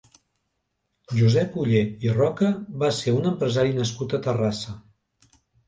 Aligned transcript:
Josep 1.19 1.59
Oller 1.65 1.83
i 2.07 2.15
Roca 2.17 2.51
va 2.85 2.91
ser 3.03 3.15
un 3.21 3.29
empresari 3.35 3.79
nascut 3.79 4.19
a 4.21 4.25
Terrassa. 4.27 4.77